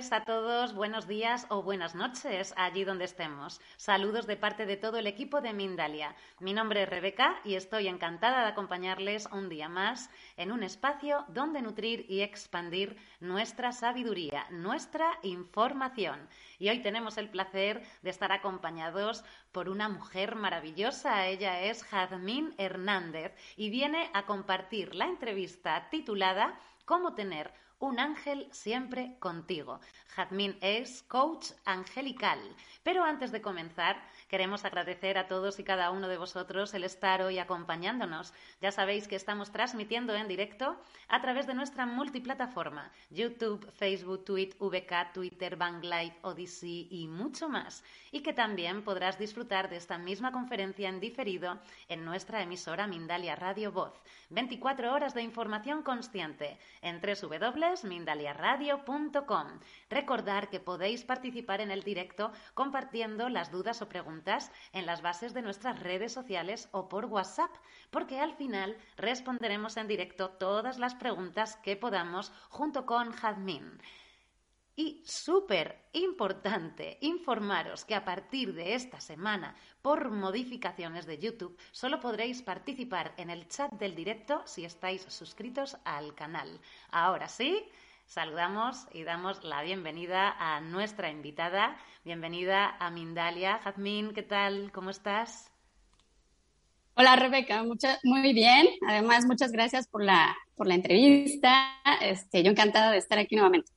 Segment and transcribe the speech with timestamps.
[0.00, 3.60] A todos, buenos días o buenas noches allí donde estemos.
[3.76, 6.16] Saludos de parte de todo el equipo de Mindalia.
[6.38, 11.26] Mi nombre es Rebeca y estoy encantada de acompañarles un día más en un espacio
[11.28, 16.26] donde nutrir y expandir nuestra sabiduría, nuestra información.
[16.58, 21.26] Y hoy tenemos el placer de estar acompañados por una mujer maravillosa.
[21.26, 28.46] Ella es Jazmín Hernández y viene a compartir la entrevista titulada Cómo tener un ángel
[28.52, 29.80] siempre contigo.
[30.14, 32.38] Jazmín es coach angelical.
[32.82, 33.96] Pero antes de comenzar,
[34.30, 38.32] queremos agradecer a todos y cada uno de vosotros el estar hoy acompañándonos.
[38.60, 40.76] Ya sabéis que estamos transmitiendo en directo
[41.08, 47.48] a través de nuestra multiplataforma, YouTube, Facebook, Tweet, VK, Twitter, Bang Live, Odyssey y mucho
[47.48, 47.82] más.
[48.12, 53.34] Y que también podrás disfrutar de esta misma conferencia en diferido en nuestra emisora Mindalia
[53.34, 54.00] Radio Voz.
[54.28, 59.46] 24 horas de información consciente en www.mindaliaradio.com.
[59.90, 64.19] Recordar que podéis participar en el directo compartiendo las dudas o preguntas
[64.72, 67.50] en las bases de nuestras redes sociales o por WhatsApp,
[67.90, 73.80] porque al final responderemos en directo todas las preguntas que podamos junto con Jazmín.
[74.76, 82.00] Y súper importante informaros que a partir de esta semana, por modificaciones de YouTube, solo
[82.00, 86.60] podréis participar en el chat del directo si estáis suscritos al canal.
[86.90, 87.68] Ahora sí,
[88.10, 91.76] saludamos y damos la bienvenida a nuestra invitada.
[92.04, 93.60] Bienvenida a Mindalia.
[93.62, 94.72] Jazmín, ¿qué tal?
[94.72, 95.52] ¿Cómo estás?
[96.94, 97.62] Hola Rebeca,
[98.02, 98.66] muy bien.
[98.88, 101.72] Además, muchas gracias por la, por la entrevista.
[102.00, 103.70] Este, yo encantada de estar aquí nuevamente.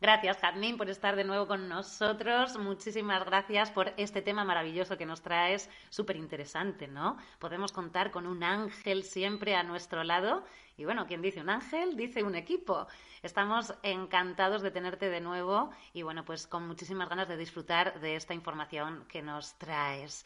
[0.00, 2.56] Gracias, Jazmín, por estar de nuevo con nosotros.
[2.56, 7.16] Muchísimas gracias por este tema maravilloso que nos traes, súper interesante, ¿no?
[7.40, 10.44] Podemos contar con un ángel siempre a nuestro lado.
[10.76, 12.86] Y bueno, quien dice un ángel, dice un equipo.
[13.24, 18.14] Estamos encantados de tenerte de nuevo y bueno, pues con muchísimas ganas de disfrutar de
[18.14, 20.24] esta información que nos traes.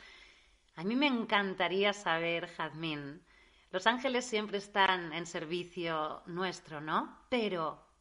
[0.76, 3.22] A mí me encantaría saber, Jazmín,
[3.70, 7.16] los ángeles siempre están en servicio nuestro, ¿no?
[7.30, 7.91] Pero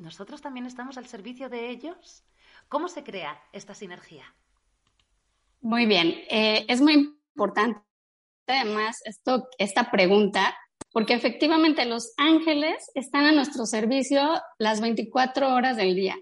[0.00, 2.24] ¿nosotros también estamos al servicio de ellos?
[2.68, 4.34] ¿Cómo se crea esta sinergia?
[5.60, 7.80] Muy bien, eh, es muy importante
[8.50, 10.56] además esto, esta pregunta,
[10.92, 16.16] porque efectivamente los ángeles están a nuestro servicio las 24 horas del día,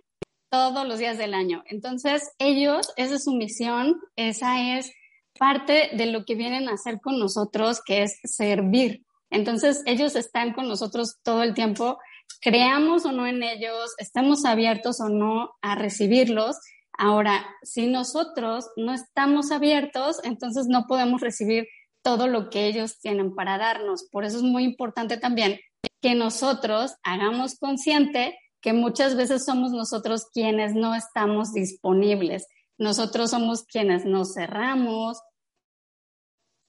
[0.50, 1.62] todos los días del año.
[1.66, 4.92] Entonces, ellos, esa es su misión, esa es
[5.38, 9.04] parte de lo que vienen a hacer con nosotros, que es servir.
[9.30, 11.98] Entonces, ellos están con nosotros todo el tiempo
[12.40, 16.56] creamos o no en ellos, estamos abiertos o no a recibirlos.
[16.96, 21.66] Ahora, si nosotros no estamos abiertos, entonces no podemos recibir
[22.02, 24.08] todo lo que ellos tienen para darnos.
[24.10, 25.58] Por eso es muy importante también
[26.00, 32.46] que nosotros hagamos consciente que muchas veces somos nosotros quienes no estamos disponibles.
[32.76, 35.20] Nosotros somos quienes nos cerramos,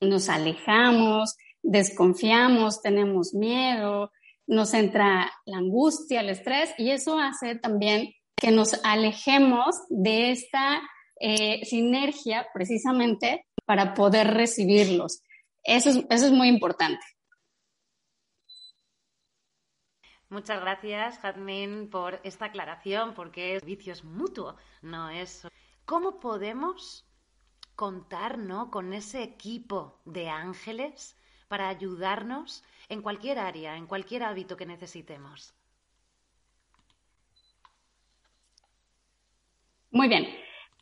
[0.01, 4.11] nos alejamos, desconfiamos, tenemos miedo,
[4.49, 10.81] nos entra la angustia, el estrés y eso hace también que nos alejemos de esta
[11.19, 15.21] eh, sinergia precisamente para poder recibirlos.
[15.63, 17.05] Eso es, eso es muy importante.
[20.29, 25.47] Muchas gracias, Jadmin, por esta aclaración, porque el servicio es mutuo, no es.
[25.85, 27.07] ¿Cómo podemos
[27.75, 28.71] contar ¿no?
[28.71, 31.15] con ese equipo de ángeles
[31.49, 35.53] para ayudarnos en cualquier área, en cualquier hábito que necesitemos.
[39.91, 40.27] Muy bien.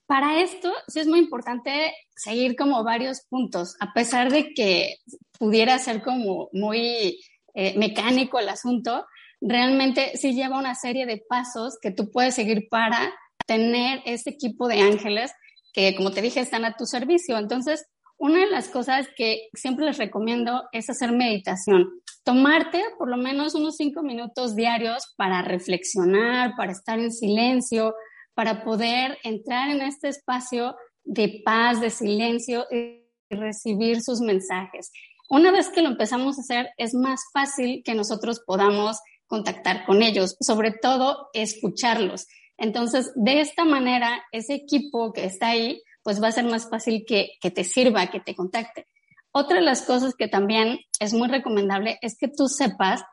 [0.05, 4.97] para esto sí es muy importante seguir como varios puntos, a pesar de que
[5.37, 7.19] pudiera ser como muy
[7.53, 9.05] eh, mecánico el asunto,
[9.41, 13.13] realmente sí lleva una serie de pasos que tú puedes seguir para
[13.45, 15.31] tener ese equipo de ángeles
[15.73, 17.37] que, como te dije, están a tu servicio.
[17.37, 17.85] Entonces,
[18.17, 21.87] una de las cosas que siempre les recomiendo es hacer meditación.
[22.23, 27.93] Tomarte por lo menos unos cinco minutos diarios para reflexionar, para estar en silencio,
[28.33, 34.91] para poder entrar en este espacio de paz, de silencio y recibir sus mensajes.
[35.29, 38.97] Una vez que lo empezamos a hacer, es más fácil que nosotros podamos
[39.27, 42.27] contactar con ellos, sobre todo escucharlos.
[42.57, 47.03] Entonces, de esta manera, ese equipo que está ahí, pues va a ser más fácil
[47.05, 48.87] que, que te sirva, que te contacte.
[49.33, 53.03] Otra de las cosas que también es muy recomendable es que tú sepas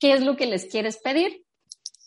[0.00, 1.44] qué es lo que les quieres pedir.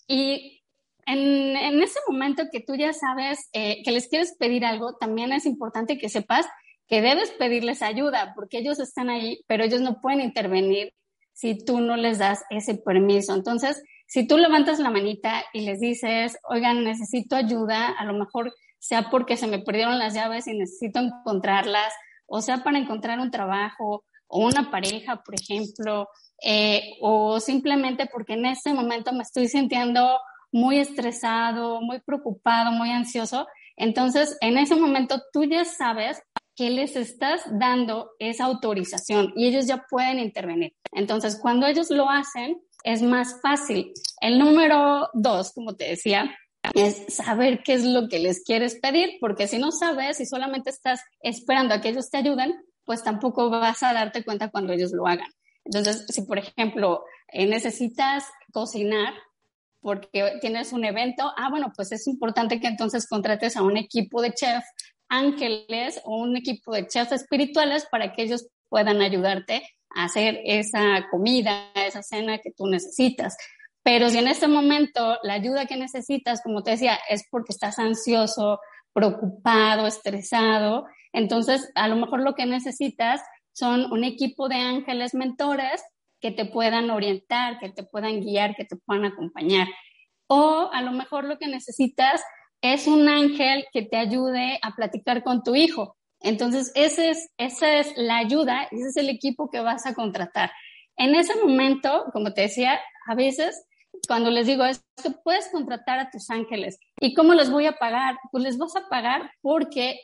[0.06, 0.62] Y
[1.06, 5.31] en, en ese momento que tú ya sabes eh, que les quieres pedir algo, también
[5.31, 6.46] es importante que sepas
[6.89, 10.94] que debes pedirles ayuda, porque ellos están ahí, pero ellos no pueden intervenir
[11.31, 13.34] si tú no les das ese permiso.
[13.34, 18.54] Entonces, si tú levantas la manita y les dices, oigan, necesito ayuda, a lo mejor
[18.84, 21.94] sea porque se me perdieron las llaves y necesito encontrarlas,
[22.26, 26.10] o sea para encontrar un trabajo o una pareja, por ejemplo,
[26.44, 30.20] eh, o simplemente porque en ese momento me estoy sintiendo
[30.52, 33.48] muy estresado, muy preocupado, muy ansioso.
[33.78, 36.22] Entonces, en ese momento tú ya sabes
[36.54, 40.74] que les estás dando esa autorización y ellos ya pueden intervenir.
[40.92, 43.94] Entonces, cuando ellos lo hacen, es más fácil.
[44.20, 46.36] El número dos, como te decía,
[46.74, 50.69] es saber qué es lo que les quieres pedir, porque si no sabes y solamente
[50.69, 52.54] estás esperando a que ellos te ayuden,
[52.86, 55.30] pues tampoco vas a darte cuenta cuando ellos lo hagan.
[55.65, 59.13] Entonces, si por ejemplo eh, necesitas cocinar
[59.81, 64.21] porque tienes un evento, ah, bueno, pues es importante que entonces contrates a un equipo
[64.21, 64.63] de chef
[65.10, 71.06] ángeles o un equipo de chefs espirituales para que ellos puedan ayudarte a hacer esa
[71.12, 73.36] comida, esa cena que tú necesitas.
[73.84, 77.80] Pero si en este momento la ayuda que necesitas, como te decía, es porque estás
[77.80, 78.60] ansioso,
[78.94, 83.22] preocupado, estresado, entonces a lo mejor lo que necesitas
[83.52, 85.84] son un equipo de ángeles mentores
[86.20, 89.68] que te puedan orientar, que te puedan guiar, que te puedan acompañar.
[90.28, 92.24] O a lo mejor lo que necesitas
[92.62, 95.98] es un ángel que te ayude a platicar con tu hijo.
[96.22, 100.50] Entonces, ese es, esa es la ayuda, ese es el equipo que vas a contratar.
[100.96, 103.66] En ese momento, como te decía, a veces
[104.08, 106.80] cuando les digo esto, puedes contratar a tus ángeles.
[107.00, 108.18] ¿Y cómo les voy a pagar?
[108.32, 110.02] Pues les vas a pagar porque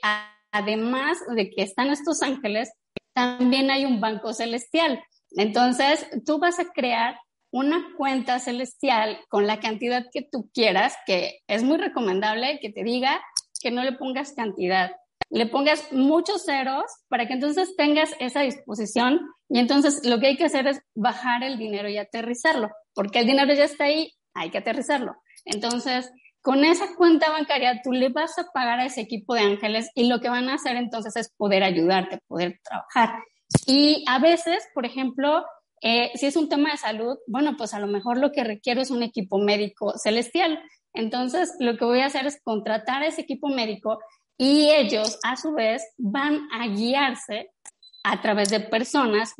[0.51, 2.71] además de que están estos ángeles,
[3.13, 5.03] también hay un banco celestial.
[5.31, 7.19] Entonces, tú vas a crear
[7.51, 12.83] una cuenta celestial con la cantidad que tú quieras, que es muy recomendable que te
[12.83, 13.21] diga
[13.61, 14.91] que no le pongas cantidad,
[15.29, 19.19] le pongas muchos ceros para que entonces tengas esa disposición
[19.49, 22.69] y entonces lo que hay que hacer es bajar el dinero y aterrizarlo,
[22.99, 25.15] porque el dinero ya está ahí, hay que aterrizarlo.
[25.45, 26.11] Entonces,
[26.41, 30.09] con esa cuenta bancaria tú le vas a pagar a ese equipo de ángeles y
[30.09, 33.23] lo que van a hacer entonces es poder ayudarte, poder trabajar.
[33.65, 35.45] Y a veces, por ejemplo,
[35.81, 38.81] eh, si es un tema de salud, bueno, pues a lo mejor lo que requiero
[38.81, 40.61] es un equipo médico celestial.
[40.93, 43.99] Entonces, lo que voy a hacer es contratar a ese equipo médico
[44.37, 47.51] y ellos, a su vez, van a guiarse
[48.03, 49.35] a través de personas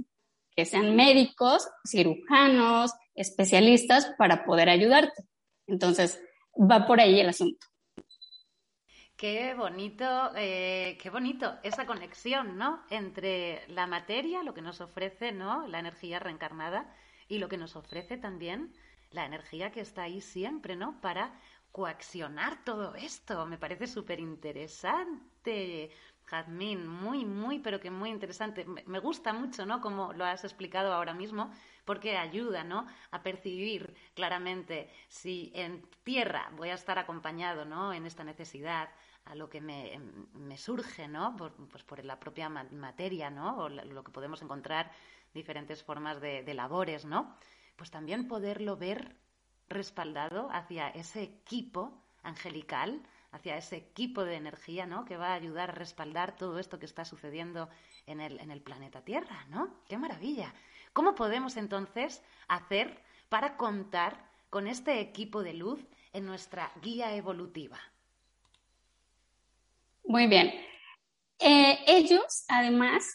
[0.56, 5.24] que sean médicos, cirujanos, especialistas para poder ayudarte.
[5.68, 6.22] Entonces,
[6.56, 7.68] va por ahí el asunto.
[9.18, 12.82] Qué bonito, eh, qué bonito esa conexión, ¿no?
[12.90, 15.68] Entre la materia, lo que nos ofrece, ¿no?
[15.68, 16.96] La energía reencarnada
[17.28, 18.74] y lo que nos ofrece también
[19.12, 21.02] la energía que está ahí siempre, ¿no?
[21.02, 21.34] Para
[21.72, 23.46] coaccionar todo esto.
[23.46, 25.92] Me parece súper interesante.
[26.26, 28.66] Jazmín, muy, muy, pero que muy interesante.
[28.86, 29.82] Me gusta mucho, ¿no?
[29.82, 31.52] Como lo has explicado ahora mismo,
[31.90, 32.86] porque ayuda, ¿no?
[33.10, 37.94] A percibir claramente si en tierra voy a estar acompañado, ¿no?
[37.94, 38.90] En esta necesidad,
[39.26, 41.36] a lo que me, surge, ¿no?
[41.36, 43.58] Por, pues por la propia materia, ¿no?
[43.58, 44.92] O lo que podemos encontrar
[45.34, 47.36] diferentes formas de, de labores, ¿no?
[47.76, 49.16] Pues también poderlo ver
[49.68, 55.06] respaldado hacia ese equipo angelical, hacia ese equipo de energía, ¿no?
[55.06, 57.70] Que va a ayudar a respaldar todo esto que está sucediendo
[58.06, 59.76] en el, planeta Tierra, ¿no?
[59.88, 60.54] ¡Qué maravilla!
[60.94, 65.80] ¿Cómo podemos entonces hacer para contar con este equipo de luz
[66.12, 67.80] en nuestra guía evolutiva?
[70.06, 70.52] Muy bien.
[71.38, 73.06] Eh, ellos, además,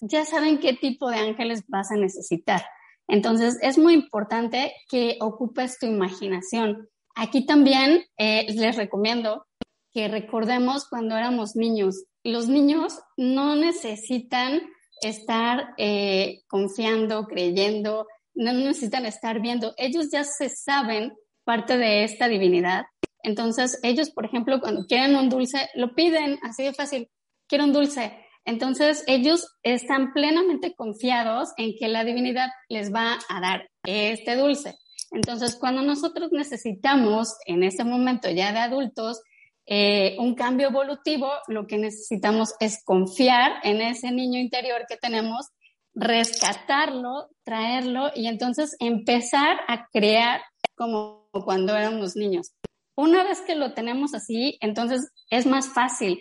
[0.00, 2.62] ya saben qué tipo de ángeles vas a necesitar.
[3.06, 6.88] Entonces, es muy importante que ocupes tu imaginación.
[7.14, 9.46] Aquí también eh, les recomiendo
[9.92, 12.04] que recordemos cuando éramos niños.
[12.22, 14.60] Los niños no necesitan
[15.02, 19.74] estar eh, confiando, creyendo, no necesitan estar viendo.
[19.76, 21.12] Ellos ya se saben
[21.44, 22.84] parte de esta divinidad.
[23.22, 27.08] Entonces, ellos, por ejemplo, cuando quieren un dulce, lo piden así de fácil,
[27.48, 28.16] quiero un dulce.
[28.44, 34.76] Entonces, ellos están plenamente confiados en que la divinidad les va a dar este dulce.
[35.10, 39.20] Entonces, cuando nosotros necesitamos, en ese momento ya de adultos,
[39.66, 45.48] eh, un cambio evolutivo, lo que necesitamos es confiar en ese niño interior que tenemos,
[45.94, 50.40] rescatarlo, traerlo y entonces empezar a crear
[50.76, 52.52] como cuando éramos niños.
[52.96, 56.18] Una vez que lo tenemos así, entonces es más fácil.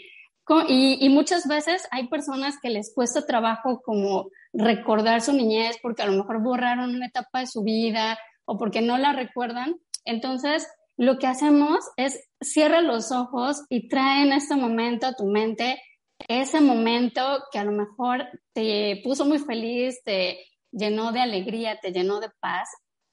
[0.68, 6.02] Y, y, muchas veces hay personas que les cuesta trabajo como recordar su niñez porque
[6.02, 9.76] a lo mejor borraron una etapa de su vida o porque no la recuerdan.
[10.06, 10.68] Entonces,
[11.00, 15.82] lo que hacemos es cierra los ojos y trae en este momento a tu mente
[16.28, 17.22] ese momento
[17.54, 20.40] que a lo mejor te puso muy feliz, te
[20.74, 22.68] llenó de alegría, te llenó de paz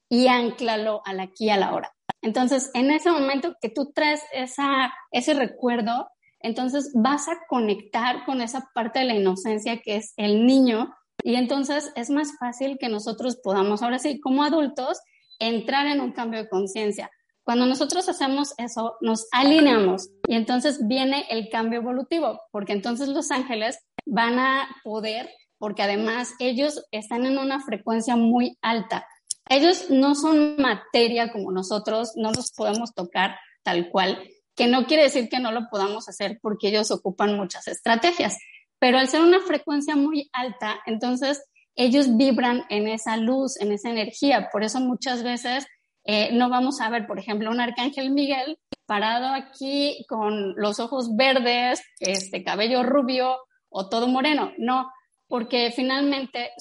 [0.08, 1.94] y anclalo al aquí a la hora.
[2.22, 6.08] Entonces, en ese momento que tú traes esa, ese recuerdo,
[6.40, 11.36] entonces vas a conectar con esa parte de la inocencia que es el niño y
[11.36, 14.98] entonces es más fácil que nosotros podamos, ahora sí, como adultos,
[15.38, 17.12] entrar en un cambio de conciencia.
[17.46, 23.30] Cuando nosotros hacemos eso, nos alineamos y entonces viene el cambio evolutivo, porque entonces los
[23.30, 29.06] ángeles van a poder, porque además ellos están en una frecuencia muy alta.
[29.48, 35.04] Ellos no son materia como nosotros, no los podemos tocar tal cual, que no quiere
[35.04, 38.38] decir que no lo podamos hacer porque ellos ocupan muchas estrategias,
[38.80, 41.44] pero al ser una frecuencia muy alta, entonces
[41.76, 44.48] ellos vibran en esa luz, en esa energía.
[44.50, 45.64] Por eso muchas veces
[46.06, 51.16] eh, no vamos a ver, por ejemplo, un arcángel Miguel parado aquí con los ojos
[51.16, 54.52] verdes, este cabello rubio o todo moreno.
[54.58, 54.90] No,
[55.26, 56.52] porque finalmente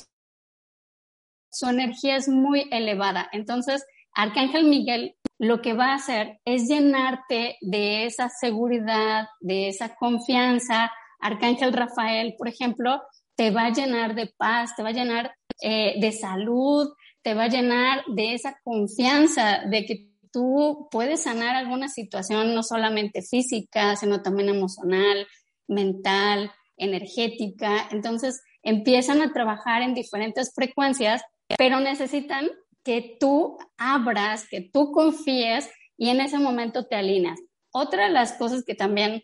[1.51, 3.29] su energía es muy elevada.
[3.31, 9.95] Entonces, Arcángel Miguel lo que va a hacer es llenarte de esa seguridad, de esa
[9.95, 10.91] confianza.
[11.19, 13.01] Arcángel Rafael, por ejemplo,
[13.35, 16.87] te va a llenar de paz, te va a llenar eh, de salud,
[17.25, 22.61] te va a llenar de esa confianza de que tú puedes sanar alguna situación, no
[22.61, 25.25] solamente física, sino también emocional,
[25.67, 27.87] mental, energética.
[27.89, 31.23] Entonces empiezan a trabajar en diferentes frecuencias,
[31.57, 32.47] pero necesitan
[32.83, 37.39] que tú abras, que tú confíes y en ese momento te alineas.
[37.71, 39.23] Otra de las cosas que también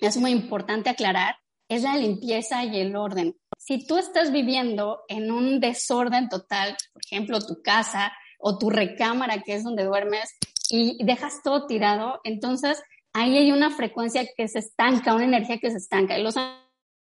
[0.00, 1.36] es muy importante aclarar
[1.70, 3.36] es la limpieza y el orden.
[3.56, 9.42] Si tú estás viviendo en un desorden total, por ejemplo, tu casa o tu recámara,
[9.42, 10.36] que es donde duermes,
[10.68, 15.70] y dejas todo tirado, entonces ahí hay una frecuencia que se estanca, una energía que
[15.70, 16.18] se estanca.
[16.18, 16.34] Y los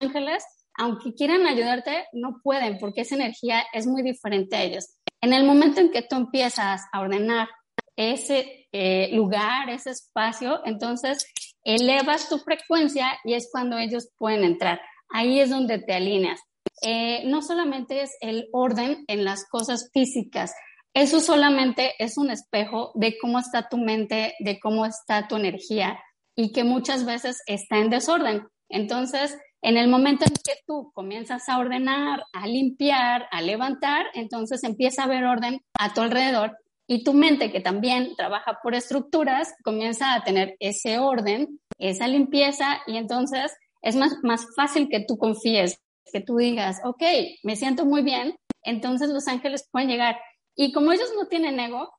[0.02, 4.90] ángeles, aunque quieran ayudarte, no pueden porque esa energía es muy diferente a ellos.
[5.22, 7.48] En el momento en que tú empiezas a ordenar
[7.96, 11.26] ese eh, lugar, ese espacio, entonces
[11.68, 14.80] elevas tu frecuencia y es cuando ellos pueden entrar.
[15.10, 16.40] Ahí es donde te alineas.
[16.82, 20.54] Eh, no solamente es el orden en las cosas físicas,
[20.94, 26.00] eso solamente es un espejo de cómo está tu mente, de cómo está tu energía
[26.36, 28.48] y que muchas veces está en desorden.
[28.68, 34.64] Entonces, en el momento en que tú comienzas a ordenar, a limpiar, a levantar, entonces
[34.64, 36.58] empieza a haber orden a tu alrededor
[36.88, 42.80] y tu mente, que también trabaja por estructuras, comienza a tener ese orden, esa limpieza,
[42.88, 45.80] y entonces es más, más fácil que tú confíes,
[46.12, 47.04] que tú digas, ok,
[47.44, 50.18] me siento muy bien, entonces los ángeles pueden llegar.
[50.56, 51.90] Y como ellos no tienen ego,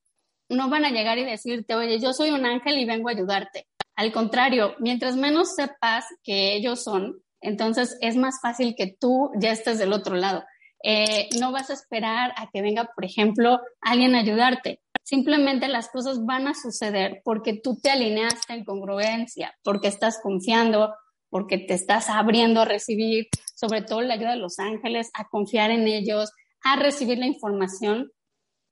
[0.49, 3.67] no van a llegar y decirte, oye, yo soy un ángel y vengo a ayudarte.
[3.95, 9.51] Al contrario, mientras menos sepas que ellos son, entonces es más fácil que tú ya
[9.51, 10.45] estés del otro lado.
[10.83, 14.81] Eh, no vas a esperar a que venga, por ejemplo, alguien a ayudarte.
[15.03, 20.95] Simplemente las cosas van a suceder porque tú te alineaste en congruencia, porque estás confiando,
[21.31, 25.71] porque te estás abriendo a recibir, sobre todo la ayuda de los ángeles, a confiar
[25.71, 26.31] en ellos,
[26.63, 28.13] a recibir la información.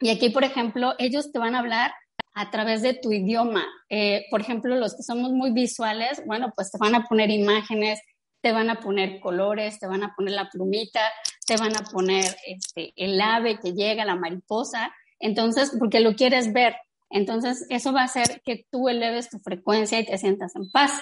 [0.00, 1.92] Y aquí, por ejemplo, ellos te van a hablar
[2.34, 3.64] a través de tu idioma.
[3.88, 8.00] Eh, por ejemplo, los que somos muy visuales, bueno, pues te van a poner imágenes,
[8.42, 11.00] te van a poner colores, te van a poner la plumita,
[11.46, 16.52] te van a poner este, el ave que llega, la mariposa, entonces, porque lo quieres
[16.52, 16.76] ver.
[17.08, 20.92] Entonces, eso va a hacer que tú eleves tu frecuencia y te sientas en paz.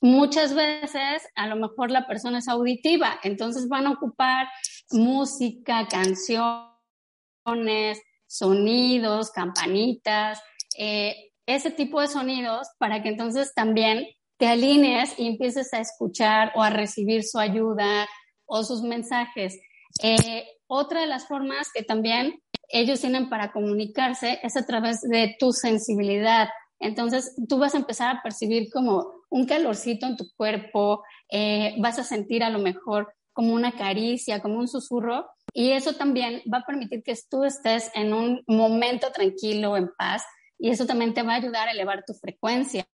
[0.00, 4.48] Muchas veces, a lo mejor la persona es auditiva, entonces van a ocupar
[4.90, 6.72] música, canciones,
[8.26, 10.42] sonidos, campanitas,
[10.78, 14.06] eh, ese tipo de sonidos para que entonces también
[14.38, 18.08] te alinees y empieces a escuchar o a recibir su ayuda
[18.46, 19.58] o sus mensajes.
[20.02, 25.36] Eh, otra de las formas que también ellos tienen para comunicarse es a través de
[25.38, 26.48] tu sensibilidad.
[26.80, 31.98] Entonces, tú vas a empezar a percibir como un calorcito en tu cuerpo, eh, vas
[31.98, 36.58] a sentir a lo mejor como una caricia, como un susurro, y eso también va
[36.58, 40.24] a permitir que tú estés en un momento tranquilo, en paz,
[40.58, 42.86] y eso también te va a ayudar a elevar tu frecuencia.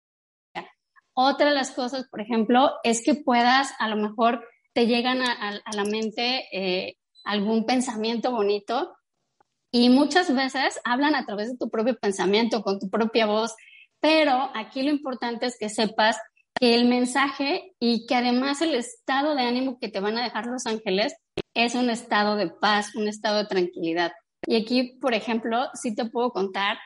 [1.14, 4.42] Otra de las cosas, por ejemplo, es que puedas, a lo mejor
[4.74, 8.96] te llegan a, la mente eh, algún pensamiento bonito
[9.72, 13.56] y muchas veces hablan a través de tu propio pensamiento, con tu propia voz,
[14.00, 16.18] pero aquí lo importante es que sepas
[16.60, 20.46] que el mensaje y que además el estado de ánimo que te van a dejar
[20.46, 21.16] los ángeles
[21.54, 24.12] es un estado de paz, un estado de tranquilidad.
[24.46, 26.78] Y aquí, por ejemplo, sí te puedo contar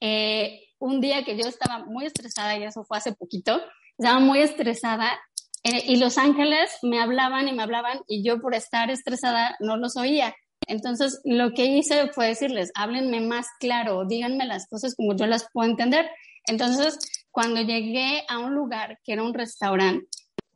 [0.00, 3.60] eh, un día que yo estaba muy estresada, y eso fue hace poquito,
[3.96, 5.18] estaba muy estresada
[5.64, 9.76] eh, y los ángeles me hablaban y me hablaban y yo por estar estresada no
[9.76, 10.34] los oía.
[10.66, 15.46] Entonces, lo que hice fue decirles, háblenme más claro, díganme las cosas como yo las
[15.52, 16.08] puedo entender.
[16.46, 16.98] Entonces,
[17.30, 20.06] cuando llegué a un lugar que era un restaurante,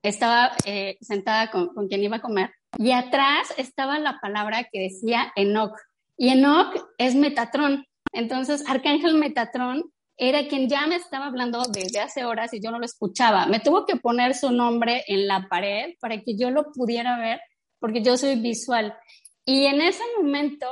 [0.03, 4.81] estaba eh, sentada con, con, quien iba a comer y atrás estaba la palabra que
[4.81, 5.77] decía Enoch.
[6.17, 7.87] Y Enoch es Metatrón.
[8.13, 12.79] Entonces, Arcángel Metatrón era quien ya me estaba hablando desde hace horas y yo no
[12.79, 13.47] lo escuchaba.
[13.47, 17.41] Me tuvo que poner su nombre en la pared para que yo lo pudiera ver,
[17.79, 18.95] porque yo soy visual.
[19.45, 20.67] Y en ese momento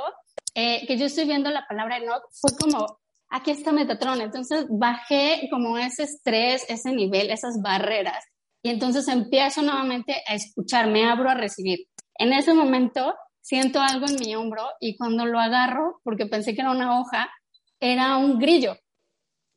[0.55, 2.99] eh, que yo estoy viendo la palabra Enoch, fue como,
[3.29, 4.21] aquí está Metatron.
[4.21, 8.23] Entonces bajé como ese estrés, ese nivel, esas barreras.
[8.63, 11.79] Y entonces empiezo nuevamente a escuchar, me abro a recibir.
[12.17, 16.61] En ese momento siento algo en mi hombro y cuando lo agarro, porque pensé que
[16.61, 17.29] era una hoja,
[17.79, 18.75] era un grillo.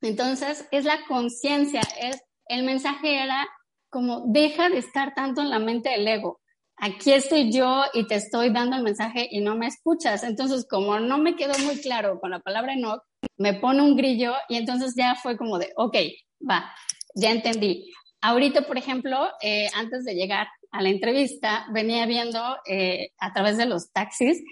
[0.00, 3.47] Entonces, es la conciencia, es el mensaje era
[3.90, 6.40] como deja de estar tanto en la mente del ego.
[6.76, 10.23] Aquí estoy yo y te estoy dando el mensaje y no me escuchas.
[10.23, 13.02] Entonces, como no me quedó muy claro con la palabra no,
[13.37, 15.97] me pone un grillo y entonces ya fue como de, ok,
[16.49, 16.73] va,
[17.15, 17.91] ya entendí.
[18.21, 23.56] Ahorita, por ejemplo, eh, antes de llegar a la entrevista, venía viendo eh, a través
[23.56, 24.43] de los taxis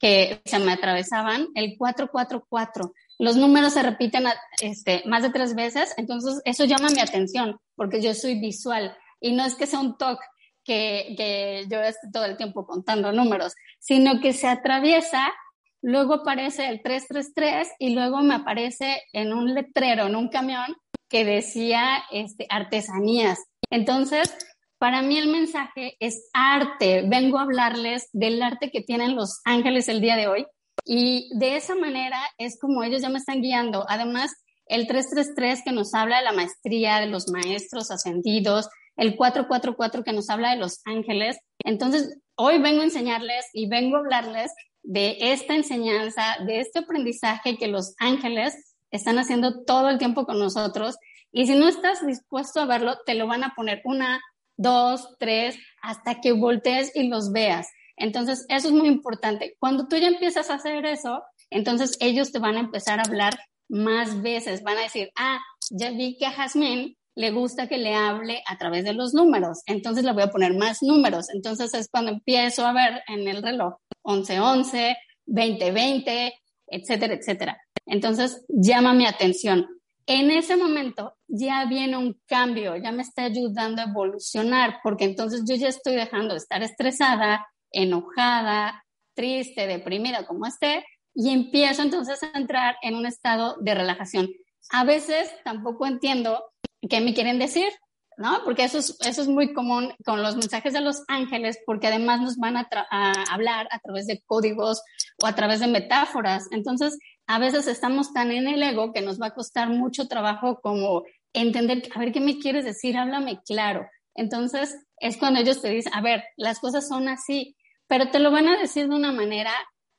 [0.00, 4.24] que se me atravesaban el 444 los números se repiten
[4.60, 9.32] este, más de tres veces, entonces eso llama mi atención porque yo soy visual y
[9.32, 10.20] no es que sea un talk
[10.64, 15.32] que, que yo esté todo el tiempo contando números, sino que se atraviesa,
[15.80, 20.76] luego aparece el 333 y luego me aparece en un letrero, en un camión
[21.08, 23.38] que decía este, artesanías.
[23.70, 24.36] Entonces,
[24.78, 27.04] para mí el mensaje es arte.
[27.06, 30.46] Vengo a hablarles del arte que tienen los ángeles el día de hoy
[30.86, 33.84] y de esa manera es como ellos ya me están guiando.
[33.88, 34.32] Además,
[34.66, 40.12] el 333 que nos habla de la maestría, de los maestros ascendidos, el 444 que
[40.12, 41.38] nos habla de los ángeles.
[41.58, 44.52] Entonces, hoy vengo a enseñarles y vengo a hablarles
[44.84, 48.54] de esta enseñanza, de este aprendizaje que los ángeles
[48.92, 50.96] están haciendo todo el tiempo con nosotros.
[51.32, 54.20] Y si no estás dispuesto a verlo, te lo van a poner una,
[54.56, 57.66] dos, tres, hasta que voltees y los veas.
[57.96, 59.56] Entonces, eso es muy importante.
[59.58, 63.38] Cuando tú ya empiezas a hacer eso, entonces ellos te van a empezar a hablar
[63.68, 64.62] más veces.
[64.62, 68.58] Van a decir, ah, ya vi que a Jasmine le gusta que le hable a
[68.58, 71.28] través de los números, entonces le voy a poner más números.
[71.34, 76.34] Entonces es cuando empiezo a ver en el reloj 1111, 2020,
[76.68, 77.58] etcétera, etcétera.
[77.86, 79.66] Entonces llama mi atención.
[80.06, 85.42] En ese momento ya viene un cambio, ya me está ayudando a evolucionar, porque entonces
[85.48, 92.22] yo ya estoy dejando de estar estresada, enojada, triste, deprimida, como esté, y empiezo entonces
[92.22, 94.28] a entrar en un estado de relajación.
[94.70, 96.44] A veces tampoco entiendo
[96.88, 97.68] qué me quieren decir,
[98.16, 98.42] ¿no?
[98.44, 102.20] Porque eso es, eso es muy común con los mensajes de los ángeles, porque además
[102.20, 104.82] nos van a, a, hablar a través de códigos
[105.22, 106.48] o a través de metáforas.
[106.50, 110.60] Entonces, a veces estamos tan en el ego que nos va a costar mucho trabajo
[110.60, 112.96] como entender, a ver, ¿qué me quieres decir?
[112.96, 113.86] Háblame claro.
[114.14, 117.56] Entonces, es cuando ellos te dicen, a ver, las cosas son así,
[117.86, 119.52] pero te lo van a decir de una manera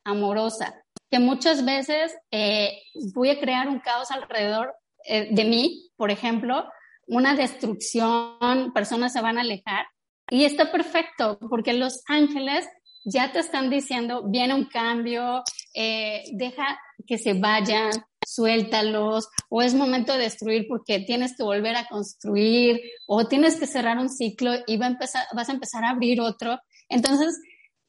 [0.03, 0.73] amorosa,
[1.09, 2.81] que muchas veces eh,
[3.13, 4.73] voy a crear un caos alrededor
[5.05, 6.65] eh, de mí, por ejemplo,
[7.07, 9.85] una destrucción, personas se van a alejar
[10.29, 12.67] y está perfecto porque los ángeles
[13.05, 17.91] ya te están diciendo, viene un cambio, eh, deja que se vayan,
[18.27, 23.67] suéltalos, o es momento de destruir porque tienes que volver a construir, o tienes que
[23.67, 26.59] cerrar un ciclo y va a empezar, vas a empezar a abrir otro.
[26.89, 27.39] Entonces,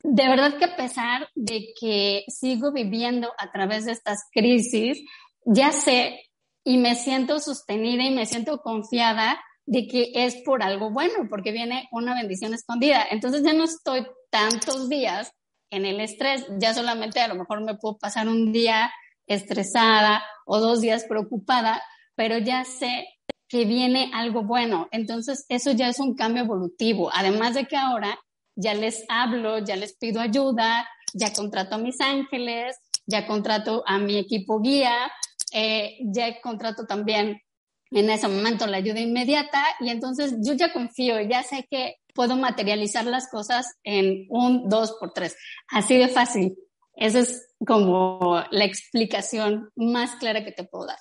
[0.05, 5.03] de verdad que a pesar de que sigo viviendo a través de estas crisis,
[5.45, 6.21] ya sé
[6.65, 11.51] y me siento sostenida y me siento confiada de que es por algo bueno, porque
[11.51, 13.05] viene una bendición escondida.
[13.11, 15.33] Entonces ya no estoy tantos días
[15.71, 18.91] en el estrés, ya solamente a lo mejor me puedo pasar un día
[19.29, 21.81] estresada o dos días preocupada,
[22.17, 23.07] pero ya sé
[23.49, 24.89] que viene algo bueno.
[24.91, 27.11] Entonces, eso ya es un cambio evolutivo.
[27.13, 28.19] Además de que ahora
[28.57, 33.99] ya les hablo, ya les pido ayuda, ya contrato a mis ángeles, ya contrato a
[33.99, 35.11] mi equipo guía,
[35.53, 37.41] eh, ya contrato también
[37.91, 42.37] en ese momento la ayuda inmediata y entonces yo ya confío, ya sé que puedo
[42.37, 45.37] materializar las cosas en un, dos por tres.
[45.69, 46.55] Así de fácil.
[47.01, 50.99] Esa es como la explicación más clara que te puedo dar.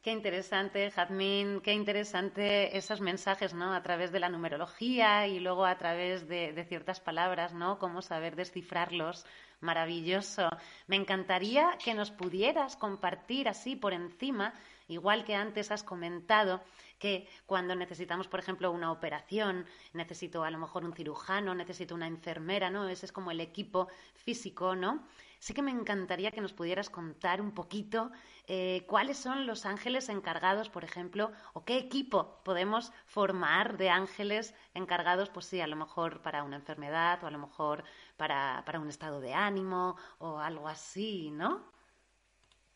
[0.00, 3.74] Qué interesante, Jazmín, qué interesante esos mensajes, ¿no?
[3.74, 7.78] A través de la numerología y luego a través de, de, ciertas palabras, ¿no?
[7.78, 9.26] Cómo saber descifrarlos.
[9.60, 10.48] Maravilloso.
[10.86, 14.54] Me encantaría que nos pudieras compartir así por encima
[14.88, 16.62] Igual que antes has comentado
[16.98, 22.06] que cuando necesitamos, por ejemplo, una operación, necesito a lo mejor un cirujano, necesito una
[22.06, 22.88] enfermera, ¿no?
[22.88, 25.06] Ese es como el equipo físico, ¿no?
[25.38, 28.10] Sí que me encantaría que nos pudieras contar un poquito
[28.48, 34.54] eh, cuáles son los ángeles encargados, por ejemplo, o qué equipo podemos formar de ángeles
[34.74, 37.84] encargados, pues sí, a lo mejor para una enfermedad o a lo mejor
[38.16, 41.70] para, para un estado de ánimo o algo así, ¿no?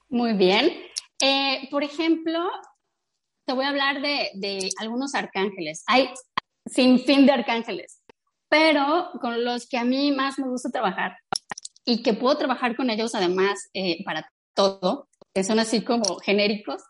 [0.08, 0.70] Muy bien.
[1.20, 2.50] Eh, por ejemplo,
[3.44, 5.82] te voy a hablar de, algunos arcángeles.
[5.86, 6.10] Hay
[6.66, 8.02] sin fin de arcángeles,
[8.48, 11.16] pero con los que a mí más me gusta trabajar
[11.84, 16.82] y que puedo trabajar con ellos además eh, para todo, que son así como genéricos.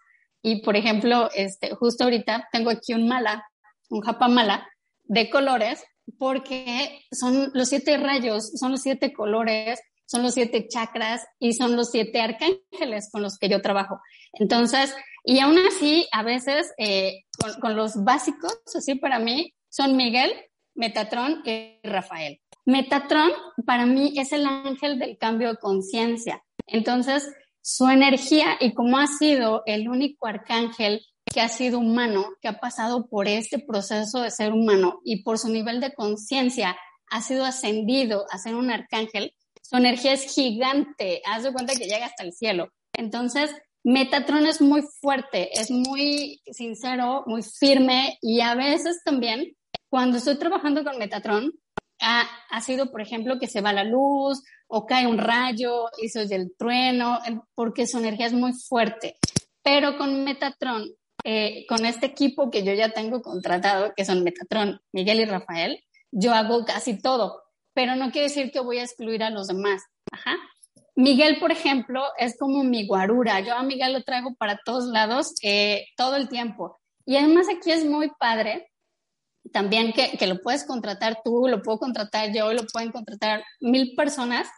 [0.43, 3.47] Y por ejemplo, este, justo ahorita tengo aquí un mala,
[3.89, 4.69] un japa mala
[5.05, 5.85] de colores,
[6.19, 9.81] porque son los siete rayos, son los siete colores
[10.13, 13.99] son los siete chakras y son los siete arcángeles con los que yo trabajo.
[14.35, 14.95] Entonces,
[15.25, 17.23] y aún así, a veces, eh,
[17.63, 20.31] con, los básicos, así para mí, son Miguel,
[20.75, 22.43] Metatron y Rafael.
[22.67, 23.31] Metatron
[23.65, 26.43] para mí es el ángel del cambio de conciencia.
[26.67, 27.27] Entonces,
[27.63, 32.61] su energía y como ha sido el único arcángel que ha sido humano, que ha
[32.61, 36.77] pasado por este proceso de ser humano y por su nivel de conciencia
[37.11, 39.35] ha sido ascendido a ser un arcángel,
[39.73, 42.69] su energía es gigante, haz de cuenta que llega hasta el cielo.
[42.95, 43.51] Entonces,
[43.85, 49.57] Metatron es muy fuerte, es muy sincero, muy firme y a veces también
[49.89, 51.53] cuando estoy trabajando con Metatron,
[52.01, 56.21] ha, sido, por ejemplo, que se va la luz o cae un rayo y se
[56.21, 57.19] oye el trueno,
[57.55, 59.17] porque su energía es muy fuerte.
[59.63, 60.91] Pero con Metatron,
[61.25, 65.85] eh, con este equipo que yo ya tengo contratado, que son Metatron, Miguel y Rafael,
[66.11, 67.43] yo hago casi todo
[67.75, 69.83] pero no quiere decir que voy a excluir a los demás.
[70.11, 70.37] Ajá.
[70.95, 73.41] Miguel, por ejemplo, es como mi guarura.
[73.41, 76.79] Yo a Miguel lo traigo para todos lados eh, todo el tiempo.
[77.07, 78.69] Y además aquí es muy padre
[79.53, 83.95] también que, que, lo puedes contratar tú, lo puedo contratar yo, lo pueden contratar mil
[83.97, 84.49] personas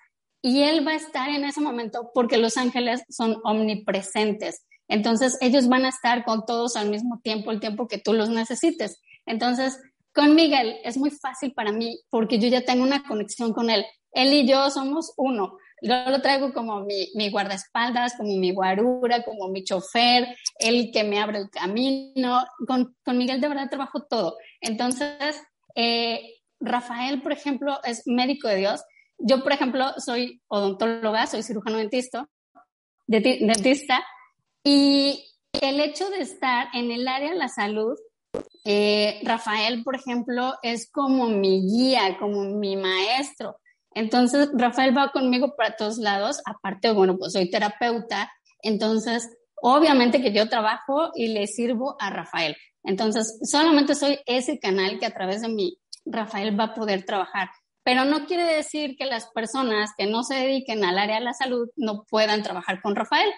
[0.42, 4.66] y él va a estar en ese momento porque los ángeles son omnipresentes.
[4.88, 8.28] Entonces ellos van a estar con todos al mismo tiempo, el tiempo que tú los
[8.28, 9.00] necesites.
[9.24, 9.80] Entonces,
[10.14, 13.84] con Miguel es muy fácil para mí porque yo ya tengo una conexión con él.
[14.12, 15.58] Él y yo somos uno.
[15.82, 21.02] Yo lo traigo como mi, mi guardaespaldas, como mi guarura, como mi chofer, el que
[21.02, 22.44] me abre el camino.
[22.66, 24.36] Con, con Miguel de verdad trabajo todo.
[24.60, 25.42] Entonces,
[25.74, 26.20] eh,
[26.60, 28.82] Rafael, por ejemplo, es médico de Dios.
[29.18, 32.28] Yo, por ejemplo, soy odontóloga, soy cirujano dentista,
[33.06, 34.04] dentista
[34.62, 35.24] y
[35.60, 37.96] el hecho de estar en el área de la salud
[38.64, 43.58] eh, Rafael, por ejemplo, es como mi guía, como mi maestro.
[43.94, 46.40] Entonces, Rafael va conmigo para todos lados.
[46.46, 48.32] Aparte, bueno, pues soy terapeuta.
[48.62, 52.56] Entonces, obviamente que yo trabajo y le sirvo a Rafael.
[52.82, 57.50] Entonces, solamente soy ese canal que a través de mí Rafael va a poder trabajar.
[57.82, 61.34] Pero no quiere decir que las personas que no se dediquen al área de la
[61.34, 63.30] salud no puedan trabajar con Rafael.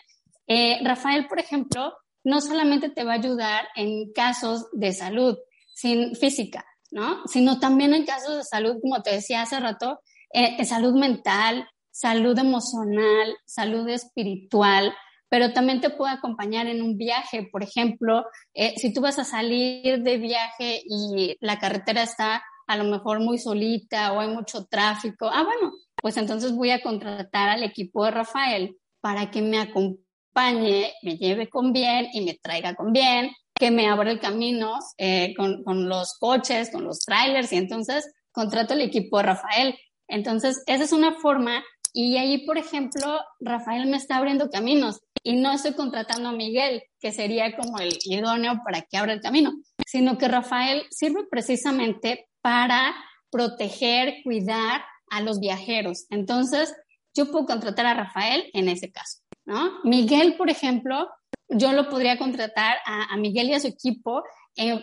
[0.46, 1.92] Eh, Rafael, por ejemplo,
[2.26, 5.38] no solamente te va a ayudar en casos de salud
[5.72, 7.24] sin, física, ¿no?
[7.28, 10.00] Sino también en casos de salud, como te decía hace rato,
[10.32, 14.92] eh, salud mental, salud emocional, salud espiritual,
[15.28, 17.48] pero también te puede acompañar en un viaje.
[17.52, 22.76] Por ejemplo, eh, si tú vas a salir de viaje y la carretera está a
[22.76, 27.50] lo mejor muy solita o hay mucho tráfico, ah, bueno, pues entonces voy a contratar
[27.50, 30.05] al equipo de Rafael para que me acompañe
[30.36, 35.34] me lleve con bien y me traiga con bien, que me abra el camino eh,
[35.36, 39.78] con, con, los coches, con los trailers y entonces contrato el equipo de Rafael.
[40.08, 41.64] Entonces, esa es una forma
[41.98, 46.82] y ahí, por ejemplo, Rafael me está abriendo caminos y no estoy contratando a Miguel,
[47.00, 49.52] que sería como el idóneo para que abra el camino.
[49.86, 52.94] sino que Rafael sirve precisamente para
[53.30, 56.04] proteger, cuidar a los viajeros.
[56.10, 56.74] Entonces,
[57.14, 59.80] yo puedo contratar a Rafael en ese caso, ¿no?
[59.84, 61.08] Miguel, por ejemplo,
[61.48, 64.22] yo lo podría contratar a, Miguel y a su equipo,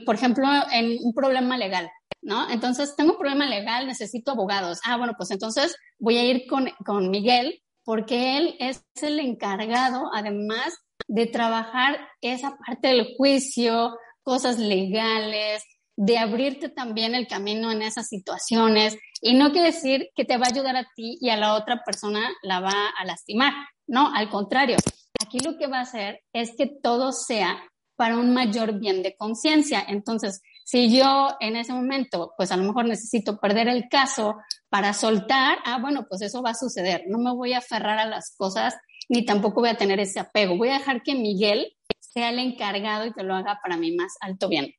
[0.05, 1.89] por ejemplo, en un problema legal,
[2.21, 2.49] ¿no?
[2.49, 4.79] Entonces, tengo un problema legal, necesito abogados.
[4.85, 10.09] Ah, bueno, pues entonces voy a ir con, con Miguel porque él es el encargado,
[10.13, 10.73] además,
[11.07, 15.63] de trabajar esa parte del juicio, cosas legales,
[15.95, 18.97] de abrirte también el camino en esas situaciones.
[19.21, 21.83] Y no quiere decir que te va a ayudar a ti y a la otra
[21.85, 23.53] persona la va a lastimar.
[23.87, 24.77] No, al contrario.
[25.25, 27.63] Aquí lo que va a hacer es que todo sea
[27.95, 29.83] para un mayor bien de conciencia.
[29.87, 34.37] Entonces, si yo en ese momento, pues a lo mejor necesito perder el caso
[34.69, 37.03] para soltar, ah, bueno, pues eso va a suceder.
[37.07, 38.75] No me voy a aferrar a las cosas
[39.09, 40.57] ni tampoco voy a tener ese apego.
[40.57, 44.15] Voy a dejar que Miguel sea el encargado y que lo haga para mi más
[44.21, 44.73] alto bien.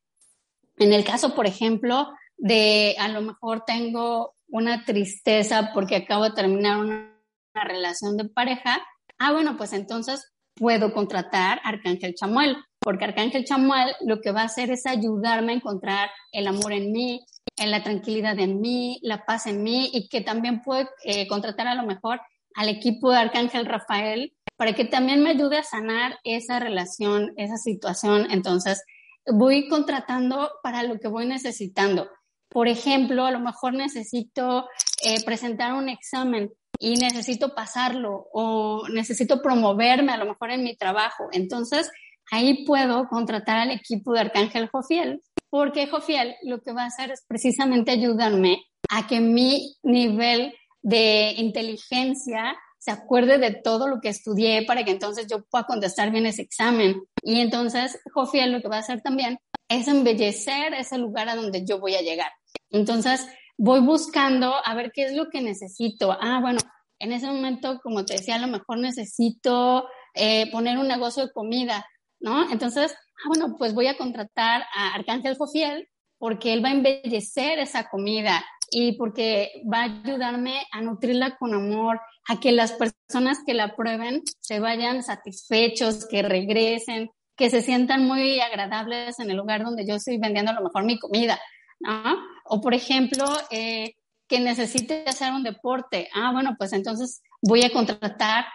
[0.77, 6.33] En el caso, por ejemplo, de a lo mejor tengo una tristeza porque acabo de
[6.33, 7.11] terminar una,
[7.55, 8.85] relación de pareja,
[9.19, 14.43] ah, bueno, pues entonces puedo contratar a Arcángel Chamuel, porque Arcángel Chamuel lo que va
[14.43, 17.25] a hacer es ayudarme a encontrar el amor en mí,
[17.57, 21.67] en la tranquilidad en mí, la paz en mí y que también puede eh, contratar
[21.67, 22.21] a lo mejor
[22.57, 27.57] al equipo de Arcángel Rafael para que también me ayude a sanar esa relación, esa
[27.57, 28.29] situación.
[28.31, 28.85] Entonces,
[29.27, 32.09] voy contratando para lo que voy necesitando.
[32.49, 34.69] Por ejemplo, a lo mejor necesito
[35.05, 40.77] eh, presentar un examen y necesito pasarlo o necesito promoverme a lo mejor en mi
[40.77, 41.29] trabajo.
[41.33, 41.91] Entonces,
[42.31, 47.11] ahí puedo contratar al equipo de Arcángel Jofiel, porque Jofiel lo que va a hacer
[47.11, 54.11] es precisamente ayudarme a que mi nivel de inteligencia se acuerde de todo lo que
[54.11, 57.03] estudié para que entonces yo pueda contestar bien ese examen.
[57.23, 61.65] Y entonces Jofiel lo que va a hacer también es embellecer ese lugar a donde
[61.65, 62.31] yo voy a llegar.
[62.71, 63.27] Entonces
[63.57, 66.17] voy buscando a ver qué es lo que necesito.
[66.21, 66.61] Ah, bueno,
[66.99, 71.33] en ese momento, como te decía, a lo mejor necesito eh, poner un negocio de
[71.33, 71.87] comida,
[72.21, 72.51] ¿no?
[72.51, 75.89] Entonces, ah, bueno, pues voy a contratar a Arcángel Jofiel
[76.19, 81.55] porque él va a embellecer esa comida y porque va a ayudarme a nutrirla con
[81.55, 87.63] amor, a que las personas que la prueben se vayan satisfechos, que regresen, que se
[87.63, 91.39] sientan muy agradables en el lugar donde yo estoy vendiendo a lo mejor mi comida,
[91.81, 92.17] ¿no?
[92.45, 93.95] O por ejemplo, eh,
[94.29, 96.09] que necesite hacer un deporte.
[96.15, 98.47] Ah, bueno, pues entonces voy a contratar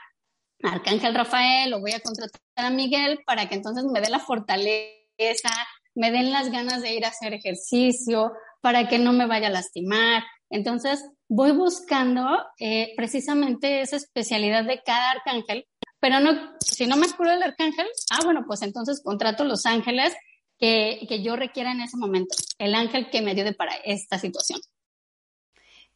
[0.63, 4.19] a Arcángel Rafael o voy a contratar a Miguel para que entonces me dé la
[4.19, 5.49] fortaleza,
[5.95, 9.51] me den las ganas de ir a hacer ejercicio, para que no me vaya a
[9.51, 10.23] lastimar.
[10.49, 12.25] Entonces, voy buscando
[12.59, 15.67] eh, precisamente esa especialidad de cada arcángel,
[15.99, 20.13] pero no, si no me curo el arcángel, ah, bueno, pues entonces contrato los ángeles
[20.59, 24.59] que, que yo requiera en ese momento, el ángel que me ayude para esta situación.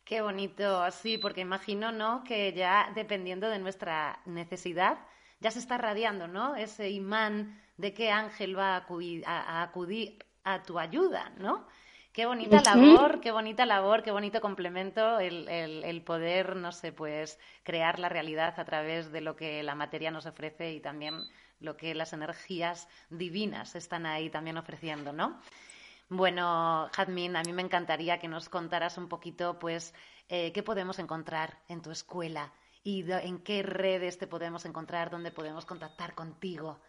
[0.05, 2.23] Qué bonito, sí, porque imagino, ¿no?
[2.23, 4.99] Que ya dependiendo de nuestra necesidad,
[5.39, 6.55] ya se está radiando, ¿no?
[6.55, 11.67] Ese imán de qué ángel va a acudir a, acudir a tu ayuda, ¿no?
[12.11, 17.39] Qué bonita labor, qué bonita labor, qué bonito complemento el, el, poder, no sé, pues
[17.63, 21.15] crear la realidad a través de lo que la materia nos ofrece y también
[21.63, 25.39] lo que las energías divinas están ahí también ofreciendo, ¿no?
[26.09, 29.93] Bueno, Jadmin, a mí me encantaría que nos contaras un poquito, pues,
[30.29, 35.31] eh, qué podemos encontrar en tu escuela y en qué redes te podemos encontrar, dónde
[35.31, 36.79] podemos contactar contigo.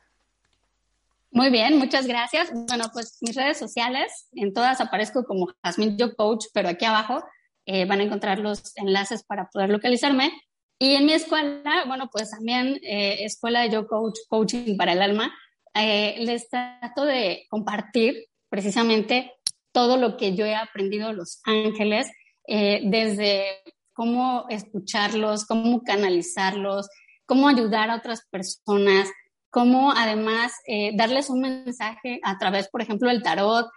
[1.31, 2.53] Muy bien, muchas gracias.
[2.53, 7.25] Bueno, pues mis redes sociales, en todas aparezco como Jasmine Yo Coach, pero aquí abajo
[7.67, 10.33] eh, van a encontrar los enlaces para poder localizarme.
[10.79, 15.03] Y en mi escuela, bueno, pues también eh, Escuela de Yo Coach, Coaching para el
[15.03, 15.33] Alma,
[15.75, 19.33] eh, les trato de compartir precisamente
[19.73, 22.11] todo lo que yo he aprendido de los ángeles,
[22.47, 23.63] desde
[23.95, 26.89] cómo escucharlos, cómo canalizarlos,
[27.27, 29.11] cómo ayudar a otras personas,
[29.51, 33.71] cómo además eh, darles un mensaje a través, por ejemplo, del tarot,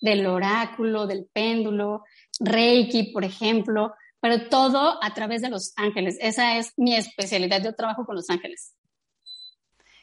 [0.00, 2.04] del oráculo, del péndulo,
[2.38, 6.16] Reiki, por ejemplo, pero todo a través de los ángeles.
[6.20, 7.62] Esa es mi especialidad.
[7.62, 8.74] Yo trabajo con los ángeles.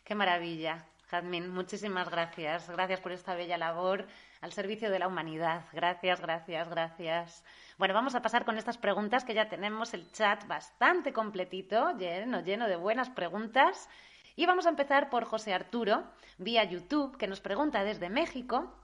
[0.03, 0.87] Qué maravilla.
[1.09, 2.69] Jadmin, muchísimas gracias.
[2.69, 4.07] Gracias por esta bella labor
[4.41, 5.65] al servicio de la humanidad.
[5.71, 7.43] Gracias, gracias, gracias.
[7.77, 12.41] Bueno, vamos a pasar con estas preguntas que ya tenemos el chat bastante completito, lleno,
[12.41, 13.89] lleno de buenas preguntas.
[14.35, 16.03] Y vamos a empezar por José Arturo,
[16.37, 18.75] vía YouTube, que nos pregunta desde México,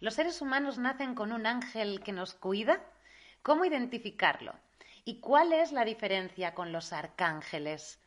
[0.00, 2.80] ¿los seres humanos nacen con un ángel que nos cuida?
[3.46, 4.54] ¿Cómo identificarlo?
[5.04, 8.00] ¿Y cuál es la diferencia con los arcángeles?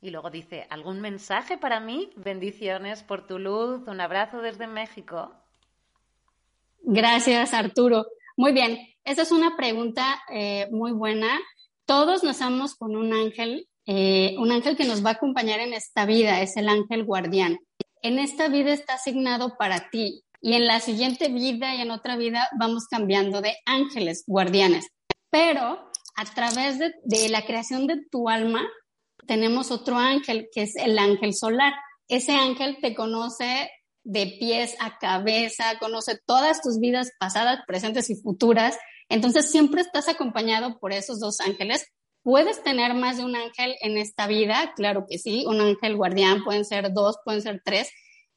[0.00, 2.08] Y luego dice, ¿algún mensaje para mí?
[2.16, 5.30] Bendiciones por tu luz, un abrazo desde México.
[6.80, 8.06] Gracias, Arturo.
[8.34, 11.38] Muy bien, esa es una pregunta eh, muy buena.
[11.84, 16.06] Todos nacemos con un ángel, eh, un ángel que nos va a acompañar en esta
[16.06, 17.58] vida, es el ángel guardián.
[18.00, 22.16] En esta vida está asignado para ti y en la siguiente vida y en otra
[22.16, 24.88] vida vamos cambiando de ángeles guardianes.
[25.30, 28.62] Pero a través de, la creación de tu alma,
[29.26, 31.72] tenemos otro ángel que es el ángel solar.
[32.08, 33.70] Ese ángel te conoce
[34.02, 38.76] de pies a cabeza, conoce todas tus vidas pasadas, presentes y futuras.
[39.08, 41.86] Entonces siempre estás acompañado por esos dos ángeles.
[42.24, 44.72] ¿Puedes tener más de un ángel en esta vida?
[44.74, 47.90] Claro que sí, un ángel guardián, pueden ser dos, pueden ser tres,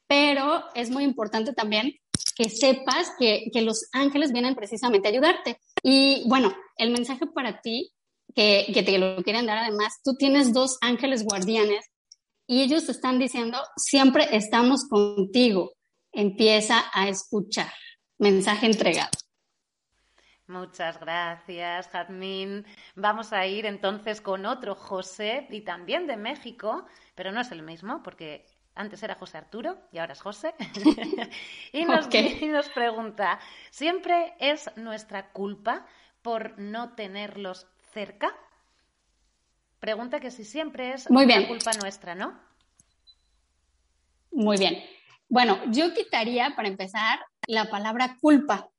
[0.07, 1.93] pero es muy importante también
[2.35, 5.59] que sepas que, que los ángeles vienen precisamente a ayudarte.
[5.83, 7.91] Y bueno, el mensaje para ti,
[8.33, 11.85] que, que te lo quieren dar además, tú tienes dos ángeles guardianes
[12.47, 15.73] y ellos están diciendo, siempre estamos contigo,
[16.11, 17.71] empieza a escuchar.
[18.17, 19.11] Mensaje entregado.
[20.47, 22.65] Muchas gracias, Jazmín.
[22.95, 27.63] Vamos a ir entonces con otro José y también de México, pero no es el
[27.63, 30.53] mismo porque antes era José Arturo y ahora es José.
[31.73, 33.39] y, nos, y nos pregunta,
[33.71, 35.85] ¿siempre es nuestra culpa
[36.21, 38.35] por no tenerlos cerca?
[39.79, 41.47] Pregunta que si siempre es Muy bien.
[41.47, 42.39] culpa nuestra, ¿no?
[44.31, 44.83] Muy bien.
[45.29, 48.69] Bueno, yo quitaría para empezar la palabra culpa,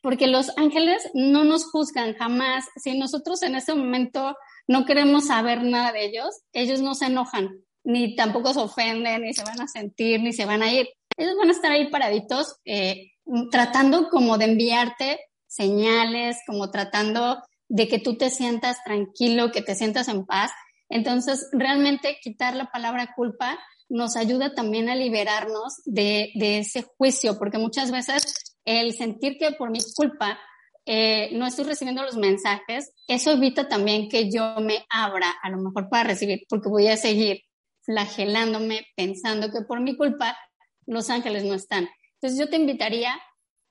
[0.00, 2.66] porque los ángeles no nos juzgan jamás.
[2.76, 4.36] Si nosotros en este momento
[4.66, 9.32] no queremos saber nada de ellos, ellos no se enojan, ni tampoco se ofenden, ni
[9.32, 10.90] se van a sentir, ni se van a ir.
[11.16, 13.12] Ellos van a estar ahí paraditos, eh,
[13.50, 19.74] tratando como de enviarte señales, como tratando de que tú te sientas tranquilo, que te
[19.74, 20.50] sientas en paz.
[20.90, 27.56] Entonces, realmente quitar la palabra culpa nos ayuda también a liberarnos de, ese juicio, porque
[27.56, 30.38] muchas veces el sentir que por mi culpa
[30.84, 35.56] eh, no estoy recibiendo los mensajes, eso evita también que yo me abra a lo
[35.56, 37.47] mejor para recibir, porque voy a seguir
[37.88, 40.38] flagelándome pensando que por mi culpa
[40.84, 41.88] los ángeles no están.
[42.14, 43.18] Entonces yo te invitaría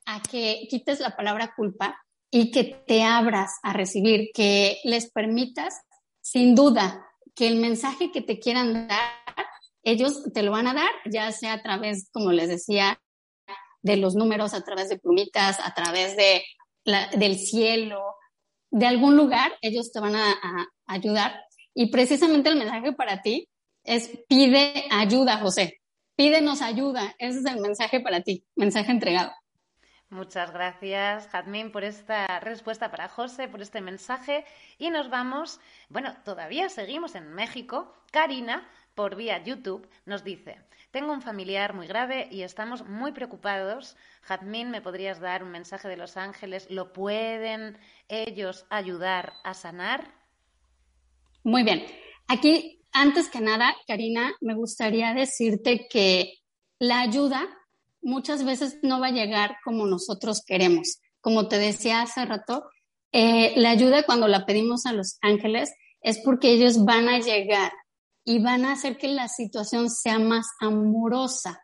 [0.07, 1.95] a que quites la palabra culpa
[2.31, 5.81] y que te abras a recibir, que les permitas,
[6.19, 9.11] sin duda, que el mensaje que te quieran dar,
[9.83, 12.99] ellos te lo van a dar, ya sea a través, como les decía,
[13.83, 16.43] de los números, a través de plumitas, a través de
[17.17, 18.15] del cielo,
[18.71, 21.39] de algún lugar, ellos te van a, a ayudar.
[21.75, 23.49] Y precisamente el mensaje para ti
[23.87, 25.81] es pide ayuda, José.
[26.15, 27.15] Pídenos ayuda.
[27.17, 29.31] Ese es el mensaje para ti, mensaje entregado.
[30.09, 34.45] Muchas gracias, Jadmin, por esta respuesta para José, por este mensaje.
[34.77, 37.93] Y nos vamos, bueno, todavía seguimos en México.
[38.11, 43.97] Karina, por vía YouTube, nos dice, tengo un familiar muy grave y estamos muy preocupados.
[44.21, 46.71] Jadmin, ¿me podrías dar un mensaje de Los Ángeles?
[46.71, 50.09] ¿Lo pueden ellos ayudar a sanar?
[51.43, 51.85] Muy bien.
[52.29, 56.33] Aquí, antes que nada, Karina, me gustaría decirte que
[56.79, 57.47] la ayuda
[58.01, 60.99] muchas veces no va a llegar como nosotros queremos.
[61.21, 62.63] Como te decía hace rato,
[63.11, 67.71] eh, la ayuda cuando la pedimos a los ángeles es porque ellos van a llegar
[68.25, 71.61] y van a hacer que la situación sea más amorosa.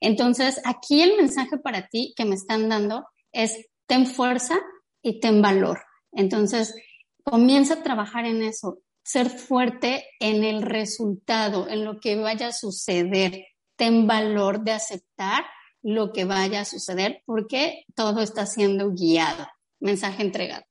[0.00, 4.58] Entonces, aquí el mensaje para ti que me están dando es ten fuerza
[5.02, 5.80] y ten valor.
[6.12, 6.74] Entonces,
[7.24, 12.52] comienza a trabajar en eso, ser fuerte en el resultado, en lo que vaya a
[12.52, 13.46] suceder
[13.80, 15.44] ten valor de aceptar
[15.82, 19.48] lo que vaya a suceder porque todo está siendo guiado.
[19.78, 20.64] Mensaje entregado.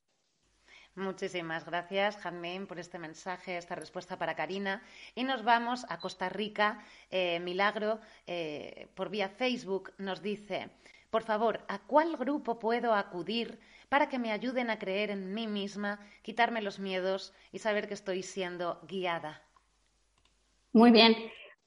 [0.93, 4.83] Muchísimas gracias, Janmín, por este mensaje, esta respuesta para Karina.
[5.15, 6.83] Y nos vamos a Costa Rica.
[7.09, 10.69] Eh, Milagro, eh, por vía Facebook, nos dice,
[11.09, 15.47] por favor, ¿a cuál grupo puedo acudir para que me ayuden a creer en mí
[15.47, 19.41] misma, quitarme los miedos y saber que estoy siendo guiada?
[20.71, 21.15] Muy bien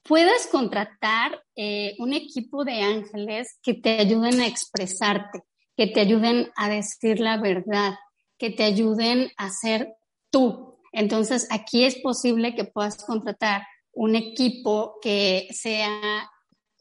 [0.03, 5.43] puedes contratar eh, un equipo de ángeles que te ayuden a expresarte,
[5.77, 7.95] que te ayuden a decir la verdad,
[8.39, 9.95] que te ayuden a ser
[10.31, 10.79] tú.
[10.93, 13.63] Entonces, aquí es posible que puedas contratar
[13.93, 16.31] un equipo que sea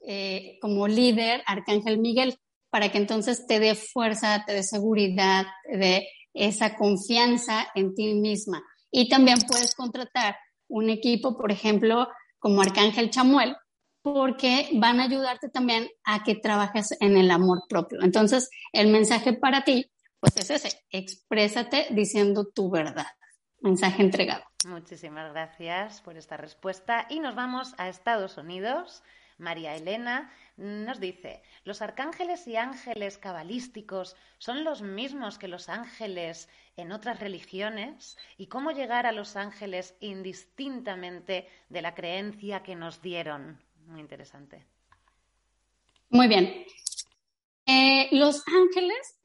[0.06, 2.38] eh, como líder Arcángel Miguel,
[2.72, 8.14] para que entonces te dé fuerza, te dé seguridad, te dé esa confianza en ti
[8.16, 8.64] misma.
[8.90, 12.08] Y también puedes contratar un equipo, por ejemplo,
[12.40, 13.56] como Arcángel Chamuel,
[14.02, 18.02] porque van a ayudarte también a que trabajes en el amor propio.
[18.02, 23.08] Entonces, el mensaje para ti, pues es ese, exprésate diciendo tu verdad.
[23.60, 24.44] Mensaje entregado.
[24.66, 29.04] Muchísimas gracias por esta respuesta y nos vamos a Estados Unidos.
[29.38, 36.50] María Elena nos dice, ¿los arcángeles y ángeles cabalísticos son los mismos que los ángeles
[36.78, 38.18] en otras religiones?
[38.38, 43.60] ¿Y cómo llegar a los ángeles indistintamente de la creencia que nos dieron?
[43.88, 44.66] Muy interesante.
[46.10, 46.66] Muy bien.
[47.66, 49.20] Eh, los ángeles,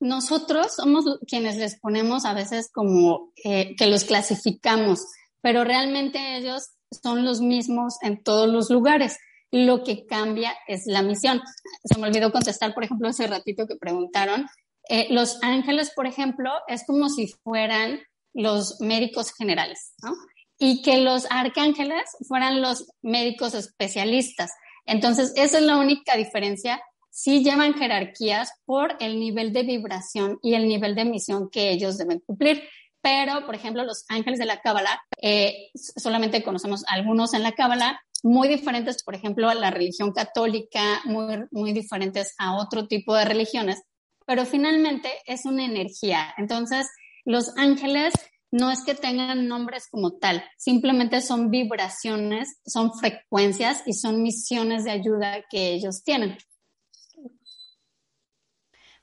[0.00, 5.06] nosotros somos quienes les ponemos a veces como eh, que los clasificamos,
[5.40, 9.18] pero realmente ellos son los mismos en todos los lugares
[9.54, 11.40] lo que cambia es la misión.
[11.84, 14.48] Se me olvidó contestar, por ejemplo, hace ratito que preguntaron.
[14.88, 18.00] Eh, los ángeles, por ejemplo, es como si fueran
[18.32, 20.12] los médicos generales, ¿no?
[20.58, 24.50] Y que los arcángeles fueran los médicos especialistas.
[24.86, 26.82] Entonces, esa es la única diferencia.
[27.10, 31.96] Sí llevan jerarquías por el nivel de vibración y el nivel de misión que ellos
[31.96, 32.64] deben cumplir.
[33.00, 38.00] Pero, por ejemplo, los ángeles de la Cábala, eh, solamente conocemos algunos en la Cábala,
[38.24, 43.26] muy diferentes, por ejemplo, a la religión católica, muy, muy diferentes a otro tipo de
[43.26, 43.82] religiones,
[44.24, 46.34] pero finalmente es una energía.
[46.38, 46.88] Entonces,
[47.26, 48.14] los ángeles
[48.50, 54.84] no es que tengan nombres como tal, simplemente son vibraciones, son frecuencias y son misiones
[54.84, 56.38] de ayuda que ellos tienen.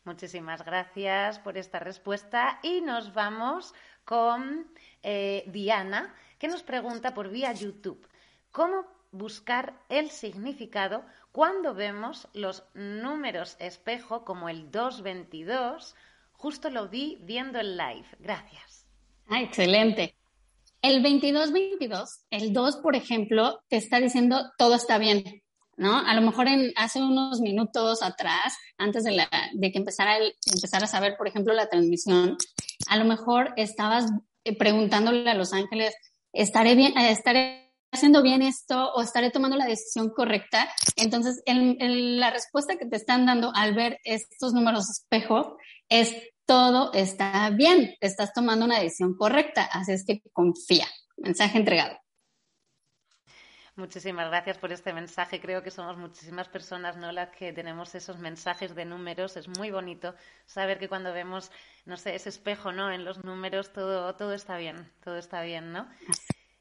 [0.03, 7.29] Muchísimas gracias por esta respuesta y nos vamos con eh, Diana, que nos pregunta por
[7.29, 8.07] vía YouTube,
[8.49, 15.95] ¿cómo buscar el significado cuando vemos los números espejo como el 222.
[16.33, 18.05] Justo lo vi viendo el live.
[18.19, 18.85] Gracias.
[19.27, 20.15] Ah, excelente.
[20.81, 25.43] El 2222, el 2, por ejemplo, te está diciendo todo está bien,
[25.77, 25.95] ¿no?
[25.95, 30.33] A lo mejor en, hace unos minutos atrás, antes de, la, de que empezara, el,
[30.51, 32.35] empezara a saber, por ejemplo, la transmisión,
[32.87, 34.05] a lo mejor estabas
[34.43, 35.93] eh, preguntándole a los ángeles,
[36.33, 36.97] ¿estaré bien?
[36.97, 37.60] Eh, ¿Estaré
[37.91, 40.69] haciendo bien esto o estaré tomando la decisión correcta.
[40.95, 45.57] Entonces, la respuesta que te están dando al ver estos números espejo
[45.89, 46.15] es
[46.45, 50.87] todo está bien, estás tomando una decisión correcta, así es que confía.
[51.17, 51.97] Mensaje entregado.
[53.75, 55.39] Muchísimas gracias por este mensaje.
[55.39, 57.11] Creo que somos muchísimas personas, ¿no?
[57.13, 59.37] Las que tenemos esos mensajes de números.
[59.37, 60.13] Es muy bonito
[60.45, 61.51] saber que cuando vemos,
[61.85, 62.91] no sé, ese espejo, ¿no?
[62.91, 65.87] En los números todo, todo está bien, todo está bien, ¿no?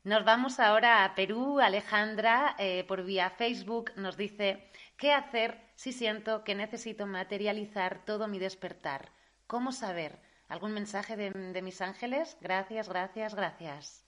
[0.03, 1.61] Nos vamos ahora a Perú.
[1.61, 8.27] Alejandra, eh, por vía Facebook, nos dice, ¿qué hacer si siento que necesito materializar todo
[8.27, 9.13] mi despertar?
[9.47, 10.19] ¿Cómo saber?
[10.49, 12.39] ¿Algún mensaje de, mis ángeles?
[12.41, 14.05] Gracias, gracias, gracias.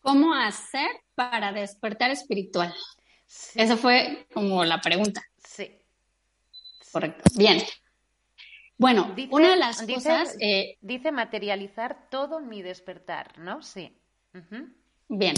[0.00, 2.72] ¿Cómo hacer para despertar espiritual?
[3.54, 5.22] Esa fue como la pregunta.
[5.38, 5.76] Sí.
[6.92, 7.24] Correcto.
[7.36, 7.60] Bien.
[8.78, 10.36] Bueno, una de las cosas...
[10.40, 13.60] Eh, dice materializar todo mi despertar, ¿no?
[13.62, 13.98] Sí.
[15.08, 15.34] Bien,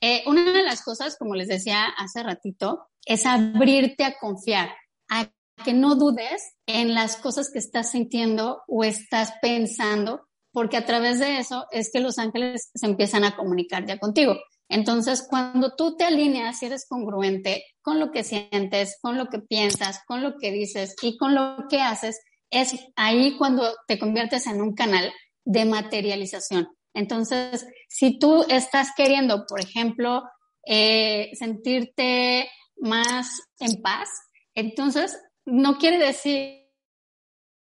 [0.00, 4.70] eh, una de las cosas, como les decía hace ratito, es abrirte a confiar,
[5.08, 5.30] a
[5.64, 11.18] que no dudes en las cosas que estás sintiendo o estás pensando, porque a través
[11.18, 14.36] de eso es que los ángeles se empiezan a comunicar ya contigo.
[14.68, 19.38] Entonces, cuando tú te alineas y eres congruente con lo que sientes, con lo que
[19.38, 22.20] piensas, con lo que dices y con lo que haces,
[22.50, 25.12] es ahí cuando te conviertes en un canal
[25.44, 26.68] de materialización.
[26.94, 30.22] Entonces, si tú estás queriendo, por ejemplo,
[30.66, 34.08] eh, sentirte más en paz,
[34.54, 36.68] entonces no quiere decir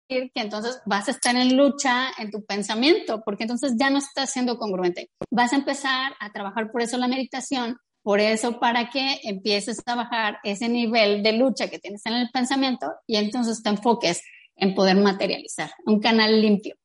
[0.08, 4.32] que entonces vas a estar en lucha en tu pensamiento, porque entonces ya no estás
[4.32, 5.10] siendo congruente.
[5.30, 9.96] Vas a empezar a trabajar por eso la meditación, por eso para que empieces a
[9.96, 14.22] bajar ese nivel de lucha que tienes en el pensamiento y entonces te enfoques
[14.56, 16.76] en poder materializar un canal limpio.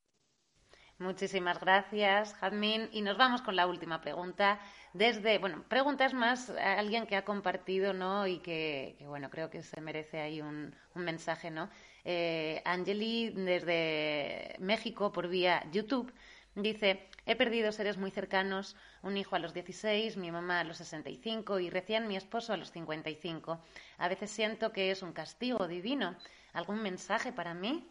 [0.99, 2.88] Muchísimas gracias, Jadmin.
[2.90, 4.59] Y nos vamos con la última pregunta.
[4.94, 8.26] Desde, bueno, preguntas más a alguien que ha compartido, ¿no?
[8.26, 11.68] Y que, bueno, creo que se merece ahí un, mensaje, ¿no?
[12.03, 16.11] Eh, Angeli, desde México, por vía YouTube,
[16.55, 20.78] dice: He perdido seres muy cercanos, un hijo a los 16, mi mamá a los
[20.78, 23.61] 65 y recién mi esposo a los 55.
[23.99, 26.16] A veces siento que es un castigo divino.
[26.55, 27.86] ¿Algún mensaje para mí?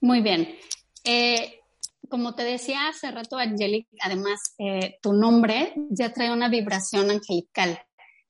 [0.00, 0.56] Muy bien.
[1.02, 1.59] Eh,
[2.08, 7.80] como te decía hace rato, Angelic, además, eh, tu nombre ya trae una vibración angelical.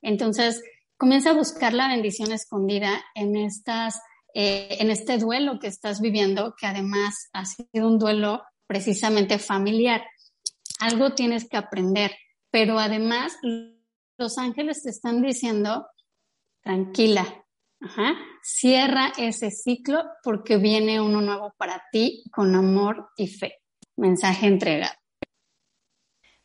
[0.02, 0.62] Entonces,
[0.96, 4.00] comienza a buscar la bendición escondida en, estas,
[4.34, 10.02] eh, en este duelo que estás viviendo, que además ha sido un duelo precisamente familiar.
[10.80, 12.12] Algo tienes que aprender,
[12.50, 13.32] pero además
[14.18, 15.86] los ángeles te están diciendo,
[16.62, 17.46] tranquila,
[18.42, 23.59] cierra ese ciclo porque viene uno nuevo para ti con amor y fe
[24.00, 24.94] mensaje entregado.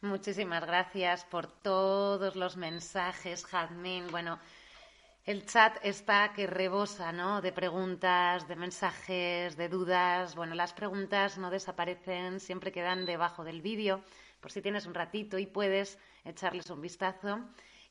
[0.02, 4.06] Muchísimas gracias por todos los mensajes, Jazmín.
[4.12, 4.40] Bueno,
[5.26, 7.42] el chat está que rebosa, ¿no?
[7.42, 10.36] De preguntas, de mensajes, de dudas.
[10.36, 14.04] Bueno, las preguntas no desaparecen, siempre quedan debajo del vídeo,
[14.40, 17.40] por si tienes un ratito y puedes echarles un vistazo.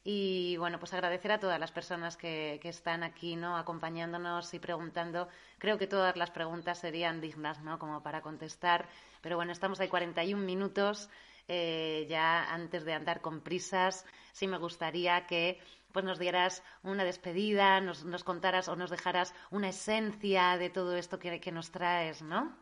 [0.04, 3.56] Y bueno, pues agradecer a todas las personas que, que, están aquí, ¿no?
[3.56, 5.28] Acompañándonos y preguntando.
[5.58, 7.78] Creo que todas las preguntas serían dignas, ¿no?
[7.80, 8.86] Como para contestar.
[9.24, 11.08] Pero bueno, estamos ahí 41 minutos.
[11.48, 15.58] Eh, ya antes de andar con prisas, sí me gustaría que
[15.92, 20.94] pues nos dieras una despedida, nos, nos contaras o nos dejaras una esencia de todo
[20.94, 22.54] esto que, que nos traes, ¿no?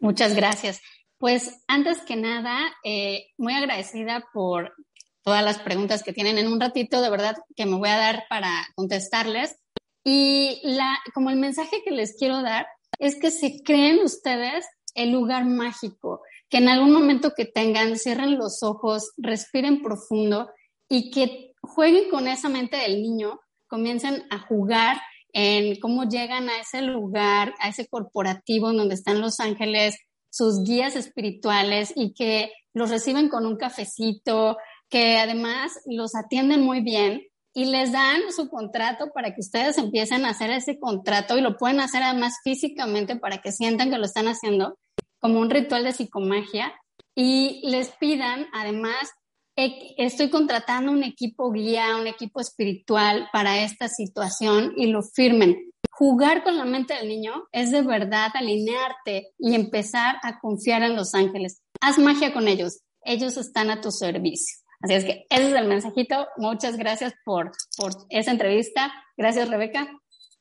[0.00, 0.82] Muchas gracias.
[1.16, 4.74] Pues antes que nada, eh, muy agradecida por
[5.22, 8.24] todas las preguntas que tienen en un ratito, de verdad que me voy a dar
[8.28, 9.56] para contestarles.
[10.04, 12.66] Y la, como el mensaje que les quiero dar
[12.98, 18.38] es que se creen ustedes el lugar mágico, que en algún momento que tengan, cierren
[18.38, 20.48] los ojos, respiren profundo
[20.88, 25.00] y que jueguen con esa mente del niño, comiencen a jugar
[25.32, 29.98] en cómo llegan a ese lugar, a ese corporativo donde están los ángeles,
[30.30, 34.56] sus guías espirituales y que los reciben con un cafecito,
[34.88, 37.22] que además los atienden muy bien
[37.56, 41.56] y les dan su contrato para que ustedes empiecen a hacer ese contrato y lo
[41.56, 44.78] pueden hacer además físicamente para que sientan que lo están haciendo
[45.18, 46.74] como un ritual de psicomagia
[47.14, 49.08] y les pidan además
[49.56, 55.56] estoy contratando un equipo guía, un equipo espiritual para esta situación y lo firmen.
[55.90, 60.94] Jugar con la mente del niño es de verdad alinearte y empezar a confiar en
[60.94, 61.62] los ángeles.
[61.80, 62.80] Haz magia con ellos.
[63.00, 64.65] Ellos están a tu servicio.
[64.86, 66.28] Así es que ese es el mensajito.
[66.36, 68.92] Muchas gracias por, por esa entrevista.
[69.16, 69.88] Gracias, Rebeca,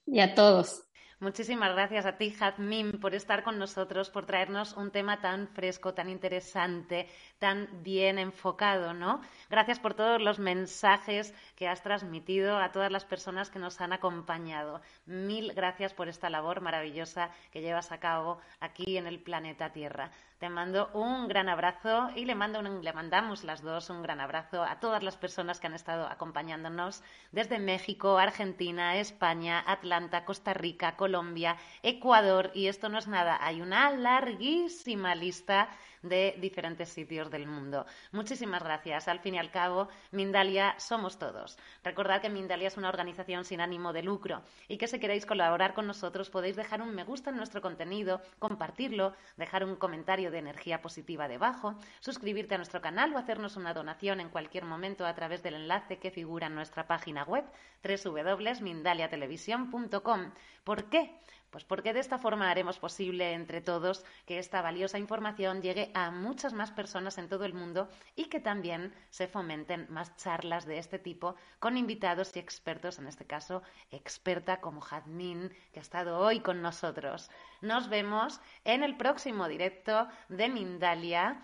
[0.05, 0.83] y a todos.
[1.19, 5.95] Muchísimas gracias a ti, Jazmín, por estar con nosotros, por traernos un tema tan fresco,
[5.95, 9.21] tan interesante, tan bien enfocado, ¿no?
[9.49, 13.93] Gracias por todos los mensajes que has transmitido a todas las personas que nos han
[13.93, 14.81] acompañado.
[15.07, 20.11] Mil gracias por esta labor maravillosa que llevas a cabo aquí en el planeta Tierra.
[20.39, 24.63] Te mando un gran abrazo y le, mando le mandamos las dos un gran abrazo
[24.63, 30.97] a todas las personas que han estado acompañándonos desde México, Argentina, España, Atlanta, Costa Rica,
[30.97, 35.69] Colombia, Ecuador y esto no es nada, hay una larguísima lista
[36.09, 37.85] de diferentes sitios del mundo.
[38.11, 39.07] Muchísimas gracias.
[39.07, 41.57] Al fin y al cabo, Mindalia somos todos.
[41.83, 45.73] Recordad que Mindalia es una organización sin ánimo de lucro y que si queréis colaborar
[45.73, 50.39] con nosotros podéis dejar un me gusta en nuestro contenido, compartirlo, dejar un comentario de
[50.39, 55.15] energía positiva debajo, suscribirte a nuestro canal o hacernos una donación en cualquier momento a
[55.15, 57.45] través del enlace que figura en nuestra página web
[57.83, 60.31] www.mindaliatelevisión.com.
[60.63, 61.19] ¿Por qué?
[61.55, 66.11] Pues porque de esta forma haremos posible entre todos que esta valiosa información llegue a
[66.11, 70.79] muchas más personas en todo el mundo y que también se fomenten más charlas de
[70.79, 76.19] este tipo con invitados y expertos, en este caso experta como Jazmín, que ha estado
[76.19, 77.31] hoy con nosotros.
[77.61, 81.41] Nos vemos en el próximo directo de Mindalia.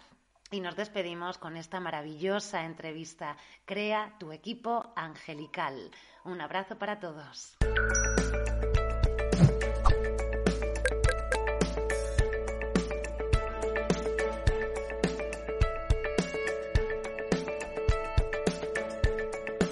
[0.53, 3.37] Y nos despedimos con esta maravillosa entrevista.
[3.63, 5.89] Crea tu equipo angelical.
[6.25, 7.55] Un abrazo para todos.